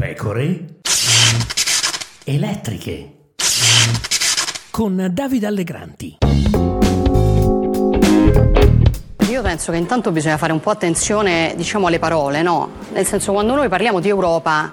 Pecore 0.00 0.64
elettriche 2.22 3.32
con 4.70 5.08
Davide 5.10 5.46
Allegranti. 5.48 6.18
Io 9.28 9.42
penso 9.42 9.72
che 9.72 9.76
intanto 9.76 10.12
bisogna 10.12 10.36
fare 10.36 10.52
un 10.52 10.60
po' 10.60 10.70
attenzione 10.70 11.52
diciamo, 11.56 11.88
alle 11.88 11.98
parole, 11.98 12.42
no? 12.42 12.70
Nel 12.92 13.06
senso 13.06 13.32
quando 13.32 13.56
noi 13.56 13.68
parliamo 13.68 13.98
di 13.98 14.08
Europa 14.08 14.72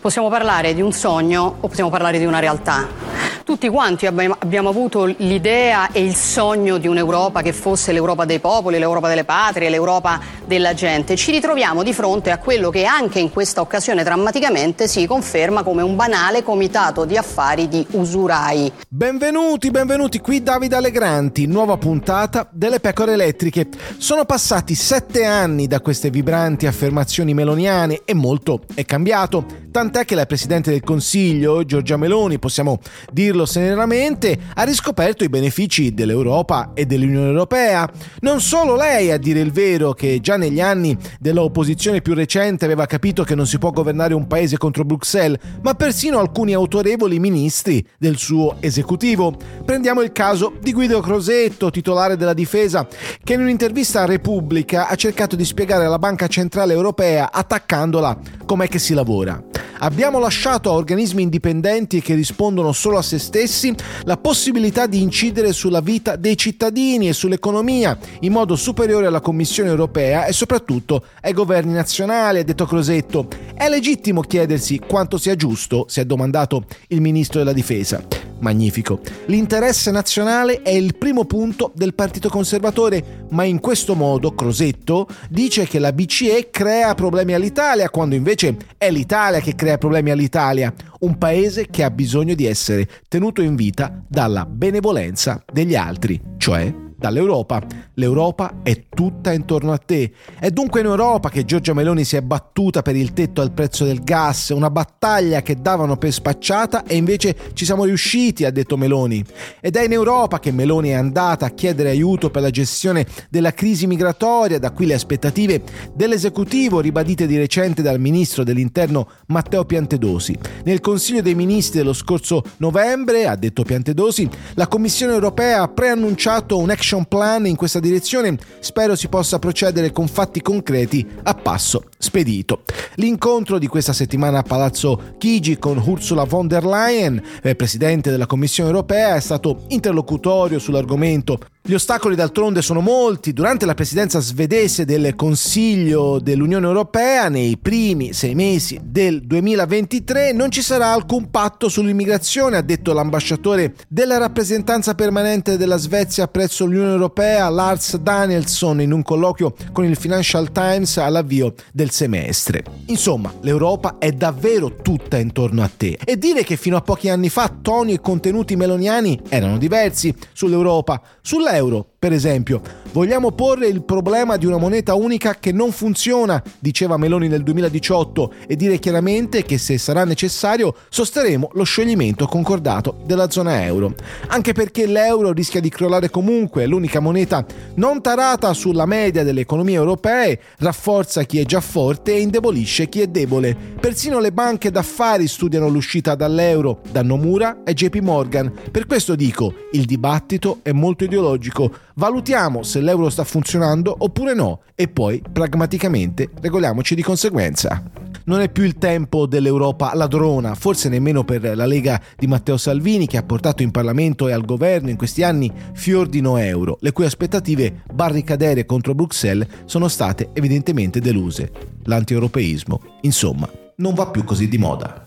possiamo 0.00 0.28
parlare 0.28 0.74
di 0.74 0.82
un 0.82 0.90
sogno 0.90 1.58
o 1.60 1.68
possiamo 1.68 1.88
parlare 1.88 2.18
di 2.18 2.24
una 2.24 2.40
realtà. 2.40 3.05
Tutti 3.46 3.68
quanti 3.68 4.06
abbiamo 4.06 4.68
avuto 4.70 5.04
l'idea 5.04 5.92
e 5.92 6.02
il 6.02 6.16
sogno 6.16 6.78
di 6.78 6.88
un'Europa 6.88 7.42
che 7.42 7.52
fosse 7.52 7.92
l'Europa 7.92 8.24
dei 8.24 8.40
popoli, 8.40 8.76
l'Europa 8.76 9.06
delle 9.06 9.22
patrie, 9.22 9.70
l'Europa 9.70 10.18
della 10.44 10.74
gente. 10.74 11.14
Ci 11.14 11.30
ritroviamo 11.30 11.84
di 11.84 11.92
fronte 11.92 12.32
a 12.32 12.38
quello 12.38 12.70
che 12.70 12.86
anche 12.86 13.20
in 13.20 13.30
questa 13.30 13.60
occasione 13.60 14.02
drammaticamente 14.02 14.88
si 14.88 15.06
conferma 15.06 15.62
come 15.62 15.82
un 15.82 15.94
banale 15.94 16.42
comitato 16.42 17.04
di 17.04 17.16
affari 17.16 17.68
di 17.68 17.86
usurai. 17.92 18.72
Benvenuti, 18.88 19.70
benvenuti 19.70 20.18
qui 20.18 20.42
Davide 20.42 20.74
Allegranti, 20.74 21.46
nuova 21.46 21.76
puntata 21.76 22.48
delle 22.50 22.80
pecore 22.80 23.12
elettriche. 23.12 23.68
Sono 23.98 24.24
passati 24.24 24.74
sette 24.74 25.24
anni 25.24 25.68
da 25.68 25.80
queste 25.80 26.10
vibranti 26.10 26.66
affermazioni 26.66 27.32
meloniane 27.32 28.00
e 28.04 28.12
molto 28.12 28.62
è 28.74 28.84
cambiato, 28.84 29.46
tant'è 29.76 30.06
che 30.06 30.14
la 30.14 30.24
Presidente 30.24 30.70
del 30.70 30.80
Consiglio, 30.80 31.62
Giorgia 31.66 31.98
Meloni, 31.98 32.38
possiamo 32.38 32.78
dirlo 33.12 33.44
serenamente, 33.44 34.38
ha 34.54 34.62
riscoperto 34.62 35.22
i 35.22 35.28
benefici 35.28 35.92
dell'Europa 35.92 36.70
e 36.72 36.86
dell'Unione 36.86 37.26
Europea. 37.26 37.86
Non 38.20 38.40
solo 38.40 38.74
lei, 38.74 39.10
a 39.10 39.18
dire 39.18 39.40
il 39.40 39.52
vero, 39.52 39.92
che 39.92 40.20
già 40.22 40.38
negli 40.38 40.62
anni 40.62 40.96
dell'opposizione 41.20 42.00
più 42.00 42.14
recente 42.14 42.64
aveva 42.64 42.86
capito 42.86 43.22
che 43.22 43.34
non 43.34 43.46
si 43.46 43.58
può 43.58 43.70
governare 43.70 44.14
un 44.14 44.26
paese 44.26 44.56
contro 44.56 44.82
Bruxelles, 44.82 45.38
ma 45.60 45.74
persino 45.74 46.20
alcuni 46.20 46.54
autorevoli 46.54 47.18
ministri 47.18 47.86
del 47.98 48.16
suo 48.16 48.56
esecutivo. 48.60 49.36
Prendiamo 49.62 50.00
il 50.00 50.12
caso 50.12 50.54
di 50.58 50.72
Guido 50.72 51.00
Crosetto, 51.00 51.70
titolare 51.70 52.16
della 52.16 52.32
difesa, 52.32 52.88
che 53.22 53.34
in 53.34 53.42
un'intervista 53.42 54.00
a 54.00 54.06
Repubblica 54.06 54.88
ha 54.88 54.94
cercato 54.94 55.36
di 55.36 55.44
spiegare 55.44 55.84
alla 55.84 55.98
Banca 55.98 56.28
Centrale 56.28 56.72
Europea, 56.72 57.30
attaccandola, 57.30 58.18
com'è 58.46 58.68
che 58.68 58.78
si 58.78 58.94
lavora. 58.94 59.65
Abbiamo 59.78 60.18
lasciato 60.18 60.70
a 60.70 60.74
organismi 60.74 61.22
indipendenti 61.22 62.00
che 62.00 62.14
rispondono 62.14 62.72
solo 62.72 62.98
a 62.98 63.02
se 63.02 63.18
stessi 63.18 63.74
la 64.04 64.16
possibilità 64.16 64.86
di 64.86 65.02
incidere 65.02 65.52
sulla 65.52 65.80
vita 65.80 66.16
dei 66.16 66.36
cittadini 66.36 67.08
e 67.08 67.12
sull'economia 67.12 67.98
in 68.20 68.32
modo 68.32 68.56
superiore 68.56 69.06
alla 69.06 69.20
Commissione 69.20 69.68
europea 69.68 70.24
e 70.24 70.32
soprattutto 70.32 71.04
ai 71.20 71.32
governi 71.32 71.72
nazionali, 71.72 72.38
ha 72.38 72.44
detto 72.44 72.64
Crosetto. 72.64 73.28
È 73.54 73.68
legittimo 73.68 74.22
chiedersi 74.22 74.78
quanto 74.78 75.18
sia 75.18 75.36
giusto, 75.36 75.86
si 75.88 76.00
è 76.00 76.04
domandato 76.04 76.64
il 76.88 77.00
ministro 77.00 77.38
della 77.38 77.52
difesa. 77.52 78.25
Magnifico. 78.38 79.00
L'interesse 79.26 79.90
nazionale 79.90 80.62
è 80.62 80.70
il 80.70 80.96
primo 80.96 81.24
punto 81.24 81.72
del 81.74 81.94
Partito 81.94 82.28
Conservatore, 82.28 83.26
ma 83.30 83.44
in 83.44 83.60
questo 83.60 83.94
modo 83.94 84.34
Crosetto 84.34 85.06
dice 85.28 85.66
che 85.66 85.78
la 85.78 85.92
BCE 85.92 86.48
crea 86.50 86.94
problemi 86.94 87.32
all'Italia, 87.34 87.90
quando 87.90 88.14
invece 88.14 88.56
è 88.76 88.90
l'Italia 88.90 89.40
che 89.40 89.54
crea 89.54 89.78
problemi 89.78 90.10
all'Italia, 90.10 90.72
un 91.00 91.18
paese 91.18 91.66
che 91.68 91.82
ha 91.82 91.90
bisogno 91.90 92.34
di 92.34 92.46
essere 92.46 92.88
tenuto 93.08 93.42
in 93.42 93.54
vita 93.54 94.02
dalla 94.08 94.44
benevolenza 94.46 95.42
degli 95.52 95.74
altri, 95.74 96.20
cioè 96.36 96.84
dall'Europa. 96.96 97.62
L'Europa 97.94 98.60
è 98.62 98.84
tutta 98.88 99.32
intorno 99.32 99.72
a 99.72 99.78
te. 99.78 100.12
È 100.38 100.50
dunque 100.50 100.80
in 100.80 100.86
Europa 100.86 101.28
che 101.28 101.44
Giorgia 101.44 101.74
Meloni 101.74 102.04
si 102.04 102.16
è 102.16 102.22
battuta 102.22 102.82
per 102.82 102.96
il 102.96 103.12
tetto 103.12 103.42
al 103.42 103.52
prezzo 103.52 103.84
del 103.84 104.02
gas, 104.02 104.48
una 104.48 104.70
battaglia 104.70 105.42
che 105.42 105.60
davano 105.60 105.96
per 105.96 106.12
spacciata 106.12 106.84
e 106.84 106.96
invece 106.96 107.36
ci 107.52 107.64
siamo 107.64 107.84
riusciti, 107.84 108.44
ha 108.44 108.50
detto 108.50 108.76
Meloni. 108.76 109.24
Ed 109.60 109.76
è 109.76 109.84
in 109.84 109.92
Europa 109.92 110.40
che 110.40 110.52
Meloni 110.52 110.88
è 110.90 110.94
andata 110.94 111.46
a 111.46 111.50
chiedere 111.50 111.90
aiuto 111.90 112.30
per 112.30 112.42
la 112.42 112.50
gestione 112.50 113.06
della 113.28 113.52
crisi 113.52 113.86
migratoria, 113.86 114.58
da 114.58 114.70
qui 114.70 114.86
le 114.86 114.94
aspettative 114.94 115.62
dell'esecutivo 115.94 116.80
ribadite 116.80 117.26
di 117.26 117.36
recente 117.36 117.82
dal 117.82 118.00
ministro 118.00 118.42
dell'interno 118.42 119.08
Matteo 119.26 119.64
Piantedosi. 119.64 120.36
Nel 120.64 120.80
Consiglio 120.80 121.22
dei 121.22 121.34
Ministri 121.34 121.78
dello 121.78 121.92
scorso 121.92 122.42
novembre, 122.58 123.26
ha 123.26 123.36
detto 123.36 123.62
Piantedosi, 123.62 124.28
la 124.54 124.66
Commissione 124.66 125.12
europea 125.12 125.62
ha 125.62 125.68
preannunciato 125.68 126.58
un 126.58 126.70
action 126.70 126.85
plan 127.08 127.46
in 127.46 127.56
questa 127.56 127.80
direzione, 127.80 128.36
spero 128.60 128.94
si 128.94 129.08
possa 129.08 129.38
procedere 129.38 129.90
con 129.90 130.06
fatti 130.06 130.40
concreti 130.40 131.06
a 131.24 131.34
passo 131.34 131.84
spedito. 131.98 132.62
L'incontro 132.96 133.58
di 133.58 133.66
questa 133.66 133.92
settimana 133.92 134.38
a 134.38 134.42
Palazzo 134.42 135.14
Chigi 135.18 135.58
con 135.58 135.82
Ursula 135.84 136.24
von 136.24 136.46
der 136.46 136.64
Leyen, 136.64 137.20
eh, 137.42 137.54
presidente 137.54 138.10
della 138.10 138.26
Commissione 138.26 138.70
europea, 138.70 139.16
è 139.16 139.20
stato 139.20 139.64
interlocutorio 139.68 140.58
sull'argomento 140.58 141.38
gli 141.68 141.74
ostacoli 141.74 142.14
d'altronde 142.14 142.62
sono 142.62 142.80
molti. 142.80 143.32
Durante 143.32 143.66
la 143.66 143.74
presidenza 143.74 144.20
svedese 144.20 144.84
del 144.84 145.16
Consiglio 145.16 146.20
dell'Unione 146.20 146.64
Europea, 146.64 147.28
nei 147.28 147.58
primi 147.58 148.12
sei 148.12 148.36
mesi 148.36 148.78
del 148.84 149.26
2023, 149.26 150.30
non 150.32 150.52
ci 150.52 150.62
sarà 150.62 150.92
alcun 150.92 151.28
patto 151.28 151.68
sull'immigrazione, 151.68 152.56
ha 152.56 152.62
detto 152.62 152.92
l'ambasciatore 152.92 153.74
della 153.88 154.16
rappresentanza 154.16 154.94
permanente 154.94 155.56
della 155.56 155.76
Svezia 155.76 156.28
presso 156.28 156.66
l'Unione 156.66 156.92
Europea, 156.92 157.48
Lars 157.48 157.96
Danielsson, 157.96 158.80
in 158.80 158.92
un 158.92 159.02
colloquio 159.02 159.52
con 159.72 159.84
il 159.84 159.96
Financial 159.96 160.52
Times 160.52 160.98
all'avvio 160.98 161.52
del 161.72 161.90
semestre. 161.90 162.62
Insomma, 162.86 163.34
l'Europa 163.40 163.96
è 163.98 164.12
davvero 164.12 164.76
tutta 164.76 165.18
intorno 165.18 165.64
a 165.64 165.70
te. 165.76 165.98
E 166.04 166.16
dire 166.16 166.44
che 166.44 166.56
fino 166.56 166.76
a 166.76 166.80
pochi 166.80 167.08
anni 167.08 167.28
fa 167.28 167.52
toni 167.60 167.94
e 167.94 168.00
contenuti 168.00 168.54
meloniani 168.54 169.20
erano 169.28 169.58
diversi 169.58 170.14
sull'Europa, 170.32 171.02
sulla 171.20 171.54
euro, 171.58 171.95
per 171.98 172.12
esempio. 172.12 172.60
Vogliamo 172.92 173.32
porre 173.32 173.68
il 173.68 173.82
problema 173.82 174.36
di 174.36 174.46
una 174.46 174.56
moneta 174.56 174.94
unica 174.94 175.34
che 175.34 175.52
non 175.52 175.70
funziona, 175.72 176.42
diceva 176.58 176.96
Meloni 176.96 177.28
nel 177.28 177.42
2018, 177.42 178.32
e 178.46 178.56
dire 178.56 178.78
chiaramente 178.78 179.44
che 179.44 179.58
se 179.58 179.76
sarà 179.76 180.04
necessario 180.04 180.74
sosterremo 180.88 181.50
lo 181.52 181.64
scioglimento 181.64 182.26
concordato 182.26 182.98
della 183.04 183.30
zona 183.30 183.64
euro. 183.64 183.94
Anche 184.28 184.52
perché 184.52 184.86
l'euro 184.86 185.32
rischia 185.32 185.60
di 185.60 185.68
crollare 185.68 186.10
comunque, 186.10 186.66
l'unica 186.66 187.00
moneta 187.00 187.44
non 187.74 188.00
tarata 188.00 188.54
sulla 188.54 188.86
media 188.86 189.24
delle 189.24 189.42
economie 189.42 189.76
europee, 189.76 190.40
rafforza 190.58 191.24
chi 191.24 191.38
è 191.38 191.44
già 191.44 191.60
forte 191.60 192.14
e 192.14 192.20
indebolisce 192.20 192.88
chi 192.88 193.02
è 193.02 193.06
debole. 193.08 193.54
Persino 193.78 194.20
le 194.20 194.32
banche 194.32 194.70
d'affari 194.70 195.26
studiano 195.28 195.68
l'uscita 195.68 196.14
dall'euro, 196.14 196.80
da 196.90 197.02
Nomura 197.02 197.62
e 197.64 197.74
JP 197.74 197.96
Morgan. 197.96 198.50
Per 198.70 198.86
questo 198.86 199.14
dico, 199.14 199.52
il 199.72 199.84
dibattito 199.84 200.60
è 200.62 200.72
molto 200.72 201.04
ideologico 201.04 201.24
logico. 201.36 201.70
Valutiamo 201.98 202.62
se 202.62 202.82
l'euro 202.82 203.08
sta 203.08 203.24
funzionando 203.24 203.94
oppure 204.00 204.34
no 204.34 204.60
e 204.74 204.86
poi 204.86 205.22
pragmaticamente 205.32 206.28
regoliamoci 206.42 206.94
di 206.94 207.02
conseguenza. 207.02 207.82
Non 208.24 208.42
è 208.42 208.50
più 208.50 208.64
il 208.64 208.76
tempo 208.76 209.24
dell'Europa 209.24 209.94
ladrona, 209.94 210.54
forse 210.54 210.90
nemmeno 210.90 211.24
per 211.24 211.56
la 211.56 211.64
Lega 211.64 211.98
di 212.14 212.26
Matteo 212.26 212.58
Salvini 212.58 213.06
che 213.06 213.16
ha 213.16 213.22
portato 213.22 213.62
in 213.62 213.70
Parlamento 213.70 214.28
e 214.28 214.32
al 214.32 214.44
governo 214.44 214.90
in 214.90 214.96
questi 214.98 215.22
anni 215.22 215.50
fior 215.72 216.06
di 216.06 216.20
no 216.20 216.36
euro, 216.36 216.76
le 216.80 216.92
cui 216.92 217.06
aspettative 217.06 217.84
barricadere 217.90 218.66
contro 218.66 218.94
Bruxelles 218.94 219.48
sono 219.64 219.88
state 219.88 220.28
evidentemente 220.34 221.00
deluse. 221.00 221.50
L'antieuropeismo, 221.84 222.80
insomma, 223.02 223.50
non 223.76 223.94
va 223.94 224.08
più 224.08 224.22
così 224.22 224.48
di 224.48 224.58
moda. 224.58 225.02